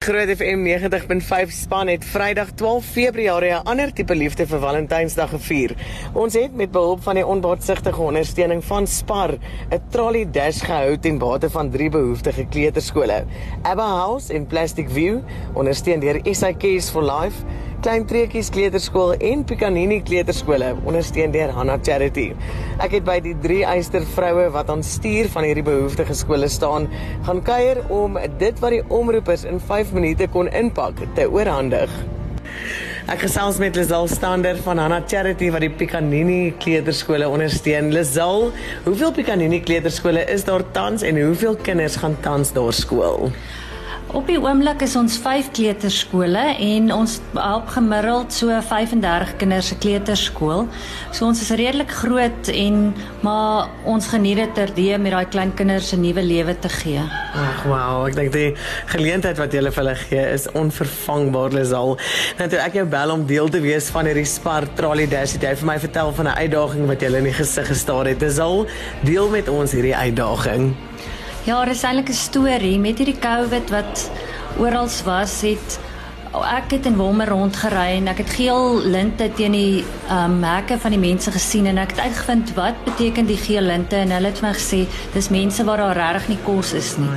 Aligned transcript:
Groot 0.00 0.30
FM 0.32 0.62
90.5 0.64 1.50
span 1.52 1.88
het 1.92 2.04
Vrydag 2.08 2.54
12 2.56 2.84
Februarie 2.84 3.50
'n 3.52 3.66
ander 3.68 3.92
tipe 3.92 4.14
liefde 4.14 4.46
vir 4.46 4.60
Valentynsdag 4.60 5.30
gevier. 5.30 5.74
Ons 6.12 6.34
het 6.34 6.54
met 6.56 6.70
behulp 6.70 7.02
van 7.02 7.14
die 7.14 7.26
onbaatsigtige 7.26 8.00
ondersteuning 8.00 8.64
van 8.64 8.86
Spar 8.86 9.30
'n 9.70 9.82
trolley 9.90 10.30
dash 10.30 10.62
gehou 10.64 10.98
ten 10.98 11.18
bate 11.18 11.50
van 11.50 11.70
drie 11.70 11.90
behoeftige 11.90 12.46
kleuterskole. 12.46 13.24
Abba 13.62 13.86
House 13.86 14.32
en 14.32 14.46
Plastic 14.46 14.90
View, 14.90 15.18
ondersteun 15.52 16.00
deur 16.00 16.20
SIKs 16.24 16.90
for 16.90 17.02
Life 17.02 17.44
Klein 17.80 18.02
Treetjies 18.04 18.50
Kleuterskool 18.52 19.14
en 19.24 19.40
Picanini 19.48 20.02
Kleuterskole 20.04 20.74
ondersteun 20.84 21.32
deur 21.32 21.48
Hanna 21.56 21.78
Charity. 21.80 22.26
Ek 22.76 22.92
het 22.98 23.06
by 23.06 23.14
die 23.24 23.32
drie 23.40 23.62
eyster 23.64 24.04
vroue 24.04 24.50
wat 24.52 24.68
aan 24.68 24.82
stuur 24.84 25.30
van 25.32 25.46
hierdie 25.48 25.64
behoeftige 25.64 26.12
skole 26.18 26.50
staan, 26.52 26.90
gaan 27.24 27.40
kuier 27.46 27.80
om 27.88 28.18
dit 28.42 28.60
wat 28.60 28.76
die 28.76 28.82
omroepers 28.92 29.46
in 29.48 29.62
5 29.64 29.94
minute 29.96 30.28
kon 30.34 30.50
inpak 30.52 31.00
te 31.16 31.24
oorhandig. 31.32 31.94
Ek 33.08 33.24
gesels 33.24 33.56
met 33.62 33.80
Lizal 33.80 34.12
Stander 34.12 34.60
van 34.60 34.78
Hanna 34.78 35.00
Charity 35.08 35.48
wat 35.50 35.64
die 35.64 35.72
Picanini 35.72 36.52
Kleuterskole 36.60 37.32
ondersteun. 37.32 37.94
Lizal, 37.96 38.50
hoeveel 38.84 39.16
Picanini 39.16 39.64
Kleuterskole 39.64 40.28
is 40.28 40.44
daar 40.44 40.66
tans 40.76 41.00
en 41.00 41.16
hoeveel 41.24 41.56
kinders 41.64 41.96
gaan 42.04 42.20
tans 42.20 42.52
daar 42.52 42.76
skool? 42.76 43.30
Op 44.10 44.26
die 44.26 44.40
oomblik 44.42 44.80
is 44.82 44.96
ons 44.98 45.14
5 45.22 45.52
kleuterskole 45.54 46.40
en 46.58 46.88
ons 46.90 47.12
help 47.36 47.68
gemiddeld 47.70 48.34
so 48.34 48.56
35 48.66 49.36
kinders 49.38 49.68
se 49.70 49.76
kleuterskool. 49.78 50.64
So 51.14 51.28
ons 51.28 51.42
is 51.44 51.52
redelik 51.54 51.92
groot 51.94 52.50
en 52.50 52.80
maar 53.22 53.70
ons 53.86 54.08
geniet 54.10 54.40
dit 54.40 54.56
terdee 54.58 54.98
met 54.98 55.14
daai 55.14 55.30
klein 55.30 55.54
kinders 55.54 55.92
'n 55.94 56.02
nuwe 56.02 56.26
lewe 56.26 56.58
te 56.58 56.68
gee. 56.68 56.98
Ag 56.98 57.62
wow, 57.70 58.08
ek 58.08 58.16
dink 58.16 58.32
die 58.32 58.56
geleentheid 58.86 59.38
wat 59.38 59.52
jy 59.52 59.62
vir 59.62 59.82
hulle 59.84 59.94
gee 59.94 60.26
is 60.32 60.50
onvervangbaar 60.52 61.52
lesal. 61.52 61.98
Nou 62.38 62.48
toe 62.48 62.58
ek 62.58 62.74
jou 62.74 62.86
bel 62.86 63.10
om 63.10 63.26
deel 63.26 63.48
te 63.48 63.60
wees 63.60 63.90
van 63.90 64.06
hierdie 64.06 64.26
Spar 64.26 64.66
Trolley 64.74 65.06
Dash, 65.06 65.38
jy 65.38 65.54
vir 65.54 65.66
my 65.66 65.78
vertel 65.78 66.12
van 66.12 66.26
'n 66.26 66.38
uitdaging 66.38 66.86
wat 66.86 67.00
jy 67.00 67.14
in 67.14 67.24
die 67.24 67.32
gesig 67.32 67.66
gestaar 67.66 68.06
het. 68.06 68.18
Dis 68.18 68.38
al 68.38 68.66
deel 69.02 69.28
met 69.28 69.48
ons 69.48 69.72
hierdie 69.72 69.96
uitdaging. 69.96 70.89
Ja, 71.48 71.64
dis 71.64 71.82
eintlik 71.82 72.10
'n 72.10 72.12
storie 72.12 72.78
met 72.78 72.98
hierdie 72.98 73.18
COVID 73.18 73.70
wat 73.70 74.10
oral 74.58 74.88
was, 75.04 75.40
het 75.40 75.78
ek 76.30 76.70
het 76.70 76.86
in 76.86 76.96
Wolmer 76.96 77.28
rondgery 77.28 77.96
en 77.96 78.08
ek 78.08 78.18
het 78.18 78.30
geel 78.30 78.78
linte 78.84 79.30
teen 79.34 79.52
die 79.52 79.84
um, 80.10 80.42
hekke 80.44 80.78
van 80.78 80.90
die 80.90 81.00
mense 81.00 81.30
gesien 81.30 81.66
en 81.66 81.78
ek 81.78 81.90
het 81.90 82.00
uitgevind 82.00 82.54
wat 82.54 82.84
beteken 82.84 83.26
die 83.26 83.36
geel 83.36 83.62
linte 83.62 83.96
en 83.96 84.10
hulle 84.10 84.30
het 84.30 84.42
my 84.42 84.52
gesê 84.52 84.84
dis 85.14 85.28
mense 85.28 85.64
waar 85.64 85.82
daar 85.82 85.96
regtig 85.96 86.28
nie 86.28 86.38
kos 86.44 86.72
is 86.72 86.96
nie. 86.98 87.10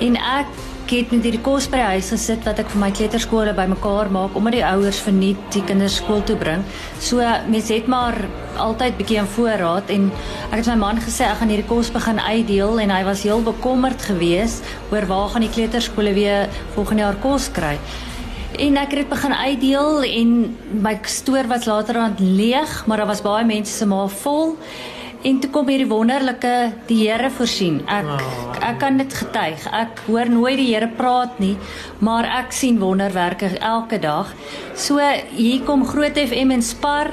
En 0.00 0.16
ek 0.16 0.46
ek 0.86 0.92
het 0.94 1.12
net 1.16 1.24
hierdie 1.26 1.42
kos 1.42 1.64
by 1.66 1.80
die 1.80 1.94
huis 1.96 2.12
gesit 2.14 2.44
wat 2.46 2.60
ek 2.62 2.68
vir 2.70 2.78
my 2.78 2.88
kleuterskole 2.94 3.50
bymekaar 3.58 4.06
maak 4.14 4.36
omdat 4.38 4.54
die 4.54 4.62
ouers 4.62 5.00
verniet 5.02 5.40
die 5.50 5.64
kinders 5.66 5.96
skool 5.98 6.20
toe 6.22 6.36
bring. 6.38 6.62
So 7.02 7.26
mense 7.50 7.74
het 7.74 7.88
maar 7.90 8.14
altyd 8.62 8.94
bietjie 8.94 9.18
in 9.18 9.26
voorraad 9.34 9.90
en 9.90 10.04
ek 10.52 10.60
het 10.60 10.70
my 10.70 10.76
man 10.84 11.02
gesê 11.02 11.26
ek 11.26 11.40
gaan 11.40 11.50
hierdie 11.50 11.66
kos 11.66 11.90
begin 11.90 12.22
uitdeel 12.22 12.78
en 12.84 12.94
hy 12.94 13.00
was 13.08 13.24
heel 13.26 13.42
bekommerd 13.42 14.06
geweest 14.06 14.62
oor 14.94 15.08
waar 15.10 15.32
gaan 15.34 15.48
die 15.48 15.50
kleuterskole 15.56 16.14
weer 16.14 16.46
volgende 16.76 17.02
jaar 17.02 17.18
kos 17.24 17.50
kry. 17.56 17.74
En 18.54 18.78
ek 18.78 18.94
het 18.94 19.02
dit 19.02 19.10
begin 19.10 19.34
uitdeel 19.34 20.06
en 20.06 20.36
my 20.86 20.94
stoor 21.02 21.50
was 21.50 21.66
later 21.66 21.98
aan 21.98 22.14
leeg, 22.22 22.78
maar 22.86 23.02
daar 23.02 23.10
was 23.10 23.26
baie 23.26 23.42
mense 23.42 23.74
se 23.74 23.90
maag 23.90 24.14
vol. 24.22 24.54
En 25.26 25.40
toe 25.42 25.48
kom 25.50 25.66
hierdie 25.66 25.88
wonderlike 25.90 26.50
die 26.86 27.00
Here 27.00 27.32
voorsien. 27.34 27.80
Ek 27.90 28.06
oh. 28.14 28.26
ek 28.62 28.76
kan 28.78 29.00
dit 29.00 29.10
getuig. 29.10 29.64
Ek 29.74 30.04
hoor 30.06 30.30
nooit 30.30 30.60
die 30.60 30.68
Here 30.68 30.86
praat 30.86 31.40
nie, 31.42 31.56
maar 31.98 32.28
ek 32.38 32.54
sien 32.54 32.78
wonderwerke 32.78 33.50
elke 33.58 33.98
dag. 33.98 34.30
So 34.78 35.02
hier 35.34 35.64
kom 35.66 35.82
Groot 35.88 36.14
FM 36.28 36.54
en 36.54 36.62
Spar 36.62 37.10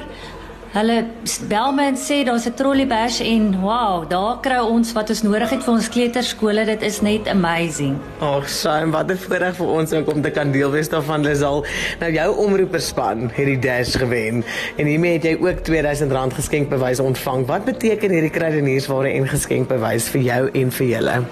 Hulle 0.74 1.04
bel 1.46 1.70
my 1.70 1.84
en 1.92 1.96
sê 2.02 2.16
daar's 2.26 2.46
'n 2.50 2.54
trolley 2.58 2.86
bash 2.86 3.20
en 3.20 3.60
wow, 3.62 4.02
daar 4.10 4.40
kry 4.42 4.58
ons 4.58 4.92
wat 4.92 5.10
ons 5.10 5.22
nodig 5.22 5.50
het 5.50 5.62
vir 5.62 5.74
ons 5.74 5.88
kleuterskole. 5.88 6.64
Dit 6.64 6.82
is 6.82 7.00
net 7.00 7.28
amazing. 7.28 7.94
Ag, 8.18 8.48
Shaim, 8.48 8.90
wat 8.90 9.10
'n 9.10 9.16
voorreg 9.16 9.54
vir 9.54 9.66
ons 9.66 9.92
om 9.92 10.22
te 10.22 10.30
kan 10.30 10.50
deel 10.50 10.70
wees 10.70 10.88
daarvan. 10.88 11.22
Lisal, 11.22 11.64
nou 12.00 12.10
jou 12.12 12.36
omroeperspan 12.36 13.30
het 13.32 13.46
die 13.46 13.58
dash 13.58 13.94
gewen 13.96 14.44
en 14.76 14.86
hiermee 14.86 15.12
het 15.12 15.22
jy 15.22 15.36
ook 15.40 15.62
R2000 15.62 16.34
geskenkbewyse 16.34 17.02
ontvang. 17.02 17.46
Wat 17.46 17.64
beteken 17.64 18.10
hierdie 18.10 18.30
krediniersware 18.30 19.14
en 19.14 19.28
geskenkbewys 19.28 20.08
vir 20.08 20.20
jou 20.20 20.50
en 20.52 20.70
vir 20.70 20.86
julle? 20.86 21.22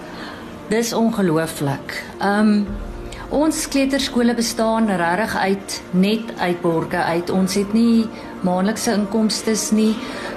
Dis 0.69 0.92
ongelooflik. 0.92 2.04
Um 2.20 2.66
Ons 3.32 3.62
kleuterskole 3.72 4.34
bestaan 4.37 4.91
regtig 4.93 5.37
uit 5.37 5.75
net 5.97 6.32
uit 6.37 6.59
borge 6.60 7.00
uit. 7.00 7.31
Ons 7.32 7.54
het 7.56 7.70
nie 7.72 8.04
maandelikse 8.44 8.93
inkomste 8.93 9.54
nie. 9.72 9.94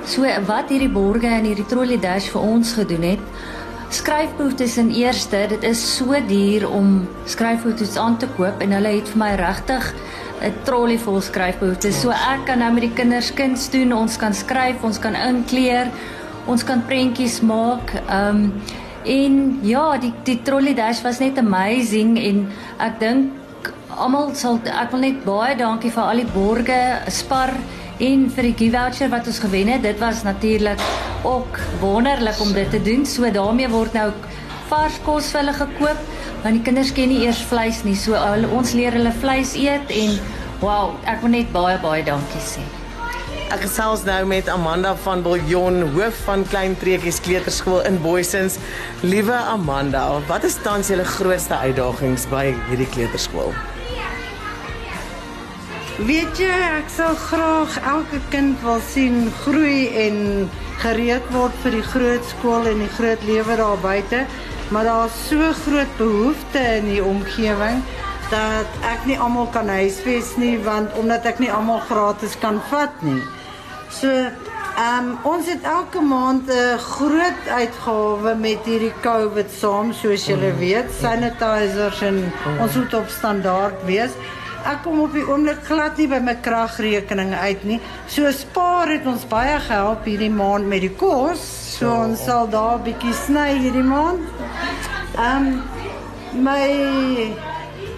So 0.07 0.23
wat 0.47 0.71
hierdie 0.71 0.91
borge 0.93 1.27
en 1.27 1.43
hierdie 1.43 1.67
trolley 1.67 1.99
dash 1.99 2.29
vir 2.31 2.45
ons 2.47 2.71
gedoen 2.77 3.03
het. 3.03 3.25
Skryfboetes 3.91 4.77
in 4.79 4.93
eerste, 4.95 5.43
dit 5.51 5.67
is 5.67 5.81
so 5.97 6.15
duur 6.29 6.69
om 6.71 7.03
skryfboetes 7.27 7.97
aan 7.99 8.15
te 8.17 8.31
koop 8.37 8.63
en 8.63 8.77
hulle 8.77 8.95
het 8.95 9.11
vir 9.11 9.21
my 9.25 9.33
regtig 9.43 9.91
'n 10.41 10.53
trolley 10.63 10.97
vol 10.97 11.19
skryfboetes. 11.19 11.99
So 11.99 12.11
ek 12.11 12.45
kan 12.45 12.59
nou 12.59 12.71
met 12.73 12.87
die 12.87 12.95
kinders 12.95 13.33
kuns 13.33 13.69
doen. 13.69 13.91
Ons 13.93 14.15
kan 14.17 14.33
skryf, 14.33 14.83
ons 14.83 14.99
kan 14.99 15.15
inkleer, 15.15 15.91
ons 16.47 16.63
kan 16.63 16.85
prentjies 16.85 17.41
maak. 17.41 17.91
Ehm 18.07 18.35
um, 18.35 18.51
En 19.05 19.59
ja, 19.61 19.97
die 20.01 20.13
die 20.25 20.39
trolley 20.41 20.73
dash 20.73 21.03
was 21.05 21.19
net 21.21 21.37
amazing 21.37 22.15
en 22.17 22.45
ek 22.81 22.99
dink 22.99 23.71
almal 23.95 24.31
sal 24.35 24.57
ek 24.65 24.93
wil 24.93 25.03
net 25.05 25.19
baie 25.25 25.55
dankie 25.59 25.91
vir 25.93 26.03
al 26.03 26.21
die 26.23 26.31
borge, 26.33 26.79
spar 27.13 27.53
en 28.03 28.25
vir 28.33 28.49
die 28.49 28.69
voucher 28.73 29.11
wat 29.13 29.27
ons 29.29 29.41
gewen 29.43 29.69
het. 29.71 29.83
Dit 29.85 29.99
was 30.01 30.23
natuurlik 30.25 30.81
ook 31.23 31.59
wonderlik 31.81 32.39
om 32.41 32.53
dit 32.53 32.69
te 32.71 32.81
doen. 32.81 33.05
So 33.05 33.29
daarmee 33.31 33.69
word 33.69 33.93
nou 33.93 34.09
vars 34.69 34.97
kos 35.05 35.29
vir 35.31 35.43
hulle 35.43 35.57
gekoop 35.59 36.07
want 36.45 36.57
die 36.59 36.65
kinders 36.65 36.91
ken 36.93 37.09
nie 37.09 37.23
eers 37.25 37.41
vleis 37.49 37.83
nie. 37.85 37.95
So 37.97 38.17
ons 38.57 38.73
leer 38.73 38.97
hulle 38.97 39.13
vleis 39.21 39.55
eet 39.57 39.93
en 39.93 40.17
wow, 40.61 40.95
ek 41.05 41.21
wil 41.21 41.37
net 41.37 41.53
baie 41.53 41.77
baie 41.81 42.03
dankie 42.05 42.41
sê. 42.41 42.65
Ek 43.53 43.61
gesels 43.61 44.01
nou 44.07 44.23
met 44.25 44.47
Amanda 44.49 44.95
van 45.03 45.21
Billjon, 45.21 45.83
hoof 45.93 46.17
van 46.25 46.41
Klein 46.49 46.73
Treetjies 46.81 47.19
Kleuterskool 47.21 47.83
in 47.85 47.99
Booysens. 48.01 48.55
Liewe 49.05 49.35
Amanda, 49.37 50.01
wat 50.25 50.47
is 50.47 50.55
tans 50.65 50.89
julle 50.89 51.05
grootste 51.05 51.59
uitdagings 51.61 52.25
by 52.31 52.47
hierdie 52.71 52.87
kleuterskool? 52.95 53.53
Weet 56.09 56.41
jy, 56.41 56.49
ek 56.79 56.89
sou 56.89 57.11
graag 57.27 57.77
elke 57.85 58.23
kind 58.33 58.57
wil 58.65 58.81
sien 58.89 59.29
groei 59.43 59.93
en 60.07 60.17
gereed 60.81 61.29
word 61.35 61.53
vir 61.61 61.77
die 61.77 61.85
groot 61.93 62.25
skool 62.33 62.65
en 62.73 62.81
die 62.81 62.91
groot 62.97 63.29
lewe 63.29 63.59
daar 63.61 63.77
buite, 63.85 64.25
maar 64.73 64.89
daar's 64.89 65.21
so 65.29 65.53
groot 65.61 65.93
behoeftes 66.01 66.81
in 66.81 66.89
die 66.95 67.03
omgewing 67.05 67.85
dat 68.33 68.83
ek 68.89 69.05
nie 69.05 69.21
almal 69.21 69.45
kan 69.53 69.69
huisves 69.69 70.33
nie 70.41 70.55
want 70.65 70.89
omdat 70.97 71.29
ek 71.29 71.37
nie 71.45 71.53
almal 71.53 71.83
gratis 71.85 72.33
kan 72.41 72.57
vat 72.73 73.05
nie. 73.05 73.21
So, 73.95 74.11
ehm 74.11 75.05
um, 75.07 75.11
ons 75.23 75.47
het 75.47 75.63
elke 75.63 76.01
maand 76.03 76.49
'n 76.51 76.77
groot 76.77 77.43
uitgawe 77.47 78.33
met 78.35 78.65
hierdie 78.67 78.93
COVID 79.01 79.51
saam, 79.59 79.93
soos 79.93 80.25
julle 80.25 80.51
mm. 80.51 80.57
weet, 80.59 80.89
sanitizers 80.99 82.01
en 82.01 82.15
mm. 82.15 82.59
ons 82.59 82.75
moet 82.75 82.93
op 82.93 83.07
standaard 83.07 83.85
wees. 83.85 84.11
Ek 84.65 84.83
kom 84.83 84.99
op 84.99 85.13
die 85.13 85.23
oomblik 85.23 85.63
glad 85.63 85.97
nie 85.97 86.07
by 86.11 86.19
my 86.19 86.35
kragrekening 86.41 87.33
uit 87.33 87.63
nie. 87.63 87.79
So 88.07 88.31
spaar 88.31 88.91
het 88.91 89.07
ons 89.07 89.23
baie 89.31 89.59
gehelp 89.59 90.03
hierdie 90.03 90.33
maand 90.33 90.67
met 90.67 90.81
die 90.81 90.95
kos. 90.99 91.47
So 91.77 91.95
ons 92.03 92.23
sal 92.23 92.49
daar 92.49 92.77
'n 92.77 92.83
bietjie 92.83 93.13
sny 93.13 93.49
hierdie 93.63 93.87
maand. 93.95 94.27
Ehm 95.15 95.47
um, 95.47 95.63
my 96.43 96.63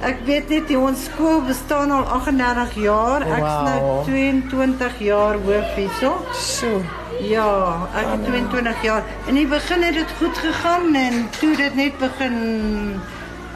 Ek 0.05 0.19
weet 0.27 0.51
net 0.53 0.67
die 0.69 0.77
ons 0.77 1.07
skool 1.07 1.39
bestaan 1.47 1.89
al 1.91 2.05
38 2.19 2.75
jaar. 2.83 3.23
Ek 3.25 3.41
is 3.41 3.55
nou 3.65 3.93
22 4.05 4.99
jaar 5.07 5.39
hoof 5.41 5.71
hierso. 5.77 6.11
So. 6.37 6.83
Ja, 7.25 7.87
ek 7.97 8.11
het 8.11 8.27
22 8.27 8.83
jaar. 8.85 9.07
In 9.25 9.39
die 9.39 9.47
begin 9.49 9.85
het 9.87 9.97
dit 9.97 10.13
goed 10.19 10.37
gegaan 10.37 10.93
en 10.95 11.25
toe 11.39 11.55
dit 11.57 11.79
net 11.79 11.97
begin 11.97 12.37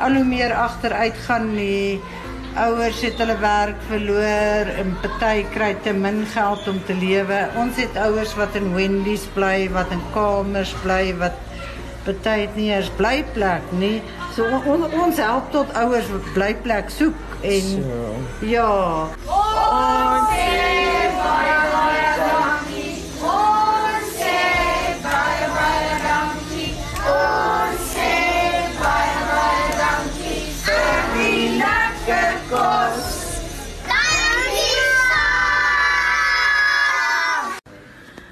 al 0.01 0.17
hoe 0.17 0.25
meer 0.25 0.55
agteruit 0.57 1.21
gaan 1.27 1.51
nie. 1.53 2.01
Ouers 2.57 3.03
het 3.05 3.21
hulle 3.21 3.37
werk 3.39 3.77
verloor 3.87 4.71
en 4.81 4.97
party 5.03 5.45
kry 5.53 5.75
te 5.85 5.93
min 5.93 6.23
geld 6.33 6.65
om 6.67 6.81
te 6.89 6.97
lewe. 6.97 7.45
Ons 7.61 7.77
het 7.79 8.01
ouers 8.01 8.33
wat 8.39 8.57
in 8.57 8.73
Wendy's 8.73 9.29
bly, 9.37 9.69
wat 9.77 9.93
in 9.93 10.01
kamers 10.15 10.73
bly, 10.81 11.13
wat 11.21 11.37
party 12.05 12.47
nie 12.55 12.69
eens 12.73 12.89
blyplek 12.97 13.71
nie. 13.79 14.01
So 14.35 14.47
on, 14.65 14.85
ons 15.03 15.17
help 15.21 15.51
tot 15.55 15.73
ouers 15.77 16.09
wat 16.13 16.29
blyplek 16.35 16.89
soek 16.93 17.37
en 17.41 17.67
so. 17.73 18.13
ja. 18.53 18.69
Ons 19.27 20.31
sê 20.31 20.47
baie 20.51 21.09
baie 21.21 21.60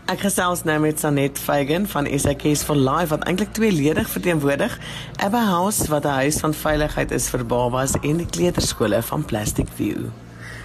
Ek 0.10 0.24
gesels 0.26 0.64
nou 0.66 0.80
met 0.82 0.98
Sanet 0.98 1.38
Fagan 1.38 1.84
van 1.86 2.08
SAKS 2.10 2.64
for 2.66 2.74
Life 2.74 3.12
wat 3.14 3.28
eintlik 3.30 3.52
tweeledig 3.54 4.10
verteenwoordig. 4.10 4.74
Abba 5.22 5.44
House 5.52 5.86
wat 5.92 6.04
'n 6.04 6.18
huis 6.26 6.40
van 6.42 6.54
veiligheid 6.54 7.12
is 7.12 7.30
vir 7.30 7.46
babas 7.46 7.94
en 8.02 8.18
die 8.18 8.26
kleuterskole 8.26 9.02
van 9.02 9.26
Plastic 9.26 9.68
View. 9.76 10.10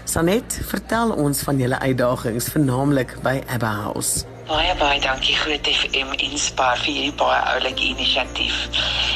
Sanet, 0.05 0.61
vertel 0.65 1.11
ons 1.11 1.43
van 1.43 1.59
julle 1.59 1.79
uitdagings 1.79 2.49
vernaamlik 2.49 3.17
by 3.23 3.43
Abba 3.47 3.73
House. 3.83 4.25
Baie 4.45 4.75
baie 4.77 4.99
dankie 5.01 5.33
Groot 5.41 5.65
FM 5.65 6.11
Inspire 6.21 6.77
vir 6.83 6.91
hierdie 6.93 7.13
baie 7.17 7.39
oulike 7.55 7.87
inisiatief. 7.95 8.59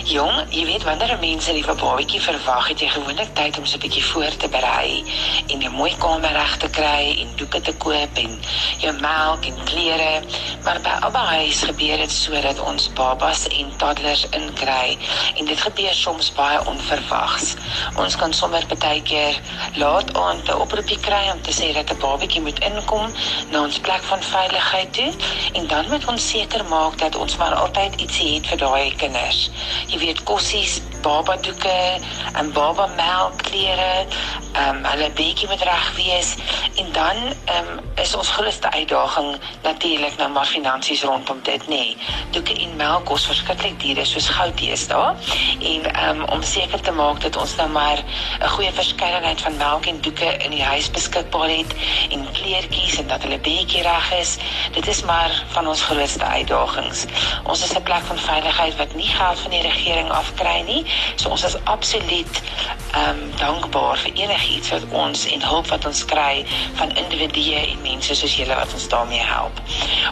Jong, 0.09 0.39
jy 0.57 0.63
weet 0.65 0.87
wanneer 0.89 1.13
'n 1.13 1.21
mens 1.21 1.49
'n 1.49 1.55
nuwe 1.55 1.75
babatjie 1.77 2.21
verwag, 2.21 2.69
het 2.69 2.81
jy 2.81 2.89
gewoonlik 2.89 3.35
tyd 3.35 3.59
om 3.59 3.67
so 3.67 3.77
'n 3.77 3.81
bietjie 3.81 4.05
voor 4.05 4.33
te 4.37 4.49
berei 4.49 5.05
en 5.53 5.59
'n 5.61 5.73
mooi 5.77 5.93
kamer 5.99 6.33
reg 6.33 6.57
te 6.57 6.69
kry 6.69 7.21
en 7.21 7.37
doeke 7.37 7.61
te 7.61 7.75
koop 7.77 8.17
en 8.17 8.41
jou 8.79 8.93
melk 9.01 9.45
en 9.45 9.65
klere. 9.65 10.23
Maar 10.65 10.81
by 10.81 10.95
Abba 11.05 11.25
Huis 11.25 11.61
gebeur 11.63 11.97
dit 11.97 12.11
sodat 12.11 12.61
ons 12.61 12.93
babas 12.93 13.49
en 13.49 13.77
toddlers 13.77 14.27
inkry 14.31 14.97
en 15.37 15.45
dit 15.45 15.61
gebeur 15.61 15.95
soms 15.95 16.33
baie 16.33 16.59
onverwags. 16.67 17.55
Ons 17.97 18.17
kan 18.17 18.33
sommer 18.33 18.65
baie 18.79 19.03
keer 19.03 19.37
laat 19.75 20.17
aand 20.17 20.49
'n 20.49 20.61
oproepie 20.61 21.01
kry 21.01 21.29
om 21.33 21.43
te 21.43 21.53
sê 21.53 21.75
dat 21.75 21.91
'n 21.91 22.01
babatjie 22.01 22.41
moet 22.41 22.59
inkom 22.65 23.13
na 23.51 23.63
ons 23.63 23.79
plek 23.79 24.03
van 24.03 24.23
veiligheid 24.23 24.93
toe 24.93 25.18
en 25.53 25.67
dan 25.67 25.89
moet 25.89 26.07
ons 26.07 26.29
seker 26.31 26.65
maak 26.69 26.99
dat 26.99 27.17
ons 27.17 27.37
maar 27.37 27.55
altyd 27.55 28.01
ietsie 28.01 28.35
het 28.35 28.47
vir 28.47 28.63
daai 28.63 28.95
kinders. 28.97 29.51
Jy 29.87 29.99
weet 29.99 30.23
kossies, 30.23 30.81
baba 31.03 31.37
doeke, 31.37 31.99
en 32.35 32.53
baba 32.53 32.87
melk, 32.97 33.43
klere, 33.43 34.07
ehm 34.53 34.77
um, 34.77 34.85
hulle 34.85 35.11
bietjie 35.15 35.49
moet 35.49 35.63
reg 35.63 35.89
wees 35.97 36.35
en 36.81 36.93
dan 36.93 37.17
ehm 37.45 37.69
um, 37.73 37.81
is 38.03 38.15
ons 38.15 38.31
grootste 38.31 38.71
uitdaging 38.71 39.37
natuurlik 39.63 40.17
nou 40.17 40.31
maar 40.31 40.47
finansies 40.47 41.03
rondom 41.03 41.41
dit 41.43 41.69
nê. 41.69 41.77
Nee. 41.77 41.97
Doeke 42.31 42.55
en 42.55 42.77
melk 42.77 43.05
kos 43.05 43.27
verskriklik 43.27 43.81
duur, 43.81 44.07
soos 44.07 44.29
goud 44.29 44.61
is 44.61 44.87
daar. 44.89 45.15
En 45.61 45.85
ehm 45.93 46.21
um, 46.21 46.25
om 46.25 46.43
seker 46.43 46.81
te 46.81 46.93
maak 46.93 47.21
dat 47.21 47.37
ons 47.37 47.55
nou 47.57 47.69
maar 47.69 48.03
'n 48.41 48.49
goeie 48.49 48.73
verskeidenheid 48.73 49.41
van 49.41 49.57
melk 49.57 49.87
en 49.87 50.01
doeke 50.01 50.37
in 50.37 50.51
die 50.51 50.65
huis 50.65 50.91
beskikbaar 50.91 51.49
het 51.49 51.75
en 52.11 52.27
kleertjies 52.33 52.99
en 52.99 53.07
dat 53.07 53.23
hulle 53.23 53.39
bietjie 53.39 53.83
reg 53.83 54.13
is. 54.13 54.37
Dit 54.73 54.87
is 54.87 55.03
maar 55.03 55.45
van 55.49 55.69
ons 55.69 55.83
grootste 55.83 56.25
uitdagings. 56.25 57.05
Ons 57.45 57.63
is 57.63 57.75
'n 57.77 57.83
plek 57.83 58.05
van 58.05 58.19
veiligheid 58.19 58.77
wat 58.77 58.95
nie 58.95 59.09
geld 59.09 59.39
van 59.39 59.51
die 59.51 59.63
regering 59.63 60.11
afkry 60.11 60.61
nie. 60.67 60.85
So 61.17 61.31
ons 61.31 61.45
is 61.45 61.57
absoluut 61.65 62.43
ehm 62.93 63.09
um, 63.09 63.33
dankbaar 63.37 63.99
vir 64.03 64.13
enigiets 64.25 64.71
wat 64.73 64.85
ons 64.97 65.25
en 65.33 65.43
hulp 65.45 65.67
wat 65.73 65.87
ons 65.87 66.05
kry 66.09 66.45
van 66.79 66.95
individue 66.97 67.61
en 67.61 67.83
mense 67.85 68.15
soos 68.21 68.37
julle 68.41 68.55
wat 68.57 68.73
ons 68.73 68.89
daarmee 68.89 69.25
help. 69.31 69.61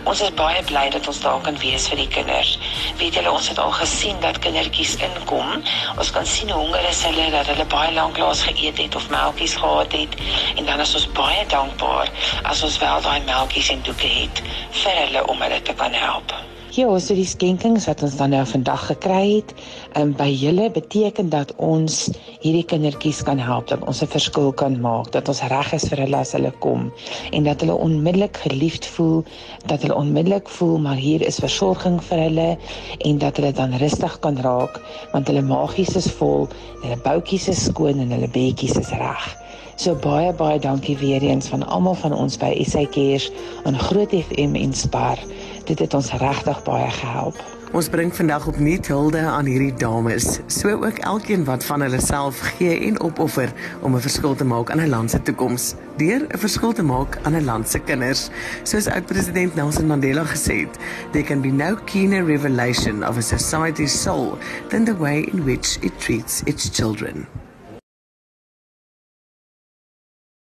Ons 0.04 0.20
is 0.26 0.34
baie 0.40 0.62
bly 0.70 0.84
dat 0.94 1.08
ons 1.08 1.20
daar 1.24 1.40
kan 1.46 1.58
wees 1.62 1.88
vir 1.88 2.02
die 2.02 2.08
kinders. 2.16 2.58
Weet 3.00 3.16
julle 3.18 3.32
ons 3.32 3.48
het 3.48 3.58
al 3.62 3.72
gesien 3.78 4.20
dat 4.24 4.38
kindertjies 4.44 4.96
inkom. 5.08 5.62
Ons 5.96 6.12
kan 6.18 6.26
sien 6.26 6.50
hoe 6.52 6.60
honger 6.60 6.88
is 6.90 7.02
hulle 7.08 7.30
dat 7.34 7.48
hulle 7.52 7.68
baie 7.76 7.94
lank 7.96 8.20
laas 8.22 8.44
geëet 8.48 8.82
het 8.84 8.98
of 9.00 9.08
melktjies 9.14 9.56
gehad 9.62 9.96
het 9.96 10.18
en 10.56 10.68
dan 10.68 10.84
is 10.84 10.94
ons 11.00 11.08
baie 11.16 11.46
dankbaar 11.52 12.12
as 12.42 12.62
ons 12.66 12.78
wel 12.84 13.00
daai 13.08 13.20
melktjies 13.30 13.72
en 13.76 13.82
doeke 13.88 14.12
het 14.18 14.44
vir 14.82 15.02
hulle 15.04 15.26
om 15.32 15.42
hulle 15.46 15.62
te 15.62 15.74
kan 15.80 15.96
help. 15.96 16.36
Ja, 16.76 16.90
so 17.00 17.14
die 17.16 17.24
skenkings 17.24 17.86
wat 17.88 18.02
ons 18.04 18.18
dan 18.18 18.34
nou 18.34 18.42
vandag 18.44 18.82
gekry 18.90 19.20
het, 19.38 19.52
um, 19.96 20.10
by 20.18 20.26
julle 20.28 20.66
beteken 20.74 21.30
dat 21.32 21.54
ons 21.56 21.94
hierdie 22.42 22.66
kindertjies 22.68 23.22
kan 23.24 23.40
help, 23.40 23.70
dat 23.70 23.86
ons 23.88 24.02
'n 24.04 24.10
verskil 24.12 24.52
kan 24.52 24.76
maak, 24.84 25.08
dat 25.14 25.30
ons 25.32 25.40
reg 25.48 25.72
is 25.72 25.88
vir 25.88 26.02
hulle 26.04 26.18
as 26.20 26.34
hulle 26.36 26.52
kom 26.60 26.92
en 27.32 27.48
dat 27.48 27.64
hulle 27.64 27.78
onmiddellik 27.86 28.36
geliefd 28.44 28.84
voel, 28.92 29.24
dat 29.72 29.80
hulle 29.80 29.96
onmiddellik 29.96 30.52
voel 30.58 30.76
maar 30.78 31.00
hier 31.00 31.24
is 31.24 31.40
versorging 31.40 31.96
vir 32.10 32.18
hulle 32.18 32.58
en 33.08 33.18
dat 33.24 33.36
hulle 33.40 33.52
dan 33.52 33.72
rustig 33.80 34.20
kan 34.20 34.36
raak 34.36 34.76
want 35.14 35.32
hulle 35.32 35.42
magies 35.42 35.96
is 35.96 36.12
vol, 36.20 36.44
hulle 36.82 37.00
boutjies 37.08 37.48
is 37.48 37.64
skoon 37.64 38.04
en 38.04 38.12
hulle 38.12 38.28
beetjies 38.28 38.76
is 38.76 38.92
reg. 39.00 39.24
So 39.76 39.92
baie 39.94 40.32
baie 40.32 40.58
dankie 40.58 40.96
weer 40.96 41.22
eens 41.22 41.48
van 41.52 41.66
almal 41.66 41.94
van 41.94 42.12
ons 42.12 42.36
by 42.40 42.64
SAKers 42.64 43.30
aan 43.64 43.76
Groot 43.78 44.12
FM 44.12 44.54
Inspire. 44.56 45.20
Dit 45.66 45.78
het 45.82 45.94
ons 45.94 46.12
regtig 46.12 46.58
baie 46.62 46.90
gehelp. 46.94 47.38
Ons 47.74 47.88
bring 47.90 48.12
vandag 48.14 48.44
opnuut 48.46 48.86
hulde 48.86 49.18
aan 49.18 49.48
hierdie 49.50 49.72
dames, 49.74 50.38
so 50.46 50.70
ook 50.70 51.00
elkeen 51.02 51.42
wat 51.48 51.64
van 51.66 51.82
hulle 51.82 51.98
self 52.00 52.38
gee 52.54 52.76
en 52.86 53.00
opoffer 53.02 53.50
om 53.82 53.96
'n 53.96 54.00
verskil 54.00 54.34
te 54.34 54.44
maak 54.44 54.70
aan 54.70 54.80
'n 54.80 54.88
land 54.88 55.10
se 55.10 55.22
toekoms, 55.22 55.74
deur 55.96 56.22
'n 56.22 56.38
verskil 56.38 56.72
te 56.72 56.82
maak 56.82 57.18
aan 57.22 57.34
'n 57.34 57.44
land 57.44 57.68
se 57.68 57.78
kinders. 57.78 58.28
Soos 58.62 58.86
oud-president 58.86 59.54
Nelson 59.54 59.86
Mandela 59.86 60.24
gesê 60.24 60.54
het, 60.60 60.78
there 61.10 61.24
can 61.24 61.40
be 61.40 61.50
no 61.50 61.76
keener 61.84 62.24
revelation 62.24 63.02
of 63.08 63.16
a 63.16 63.20
society's 63.20 64.02
soul 64.02 64.38
than 64.68 64.84
the 64.84 64.96
way 64.96 65.28
in 65.32 65.44
which 65.44 65.78
it 65.80 65.98
treats 65.98 66.42
its 66.44 66.70
children. 66.72 67.26